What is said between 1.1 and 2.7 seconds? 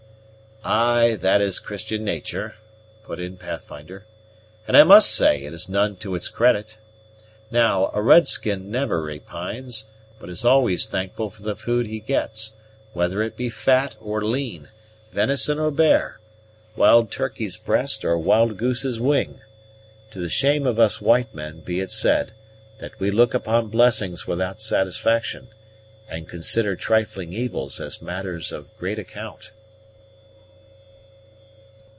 that is Christian natur',"